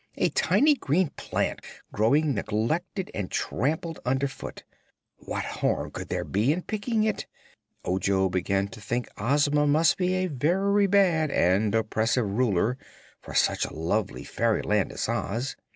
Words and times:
A 0.17 0.29
tiny 0.29 0.73
green 0.73 1.11
plant 1.15 1.63
growing 1.93 2.33
neglected 2.33 3.11
and 3.13 3.29
trampled 3.29 3.99
under 4.03 4.27
foot. 4.27 4.63
What 5.17 5.43
harm 5.45 5.91
could 5.91 6.09
there 6.09 6.23
be 6.23 6.51
in 6.51 6.63
picking 6.63 7.03
it? 7.03 7.27
Ojo 7.85 8.27
began 8.27 8.67
to 8.69 8.81
think 8.81 9.07
Ozma 9.17 9.67
must 9.67 9.97
be 9.99 10.15
a 10.15 10.25
very 10.25 10.87
bad 10.87 11.29
and 11.29 11.75
oppressive 11.75 12.27
Ruler 12.27 12.79
for 13.19 13.35
such 13.35 13.63
a 13.63 13.75
lovely 13.75 14.23
fairyland 14.23 14.91
as 14.91 15.07
Oz. 15.07 15.55